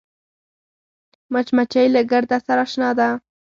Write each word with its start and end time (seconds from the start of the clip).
مچمچۍ 1.33 1.87
له 1.95 2.01
ګرده 2.11 2.37
سره 2.45 2.61
اشنا 2.67 2.89
ده 2.97 3.07